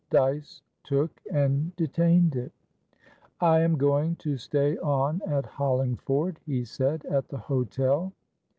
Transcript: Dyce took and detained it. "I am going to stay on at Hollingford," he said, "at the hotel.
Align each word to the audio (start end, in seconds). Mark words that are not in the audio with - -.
Dyce 0.09 0.63
took 0.83 1.21
and 1.29 1.75
detained 1.75 2.35
it. 2.35 2.51
"I 3.39 3.59
am 3.59 3.77
going 3.77 4.15
to 4.15 4.35
stay 4.35 4.75
on 4.79 5.21
at 5.27 5.45
Hollingford," 5.45 6.39
he 6.43 6.65
said, 6.65 7.05
"at 7.05 7.27
the 7.29 7.37
hotel. 7.37 8.11